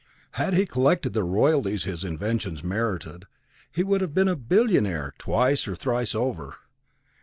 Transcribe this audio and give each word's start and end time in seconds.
Had 0.31 0.55
he 0.55 0.65
collected 0.65 1.13
the 1.13 1.23
royalties 1.23 1.83
his 1.83 2.03
inventions 2.03 2.63
merited, 2.63 3.27
he 3.71 3.83
would 3.83 4.01
have 4.01 4.15
been 4.15 4.27
a 4.27 4.35
billionaire 4.35 5.13
twice 5.19 5.67
or 5.67 5.75
thrice 5.75 6.15
over. 6.15 6.55